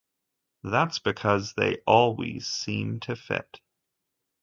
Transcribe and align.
That's 0.63 0.97
because 0.97 1.53
they 1.53 1.77
always 1.85 2.47
seem 2.47 3.01
to 3.01 3.15
fit. 3.15 3.59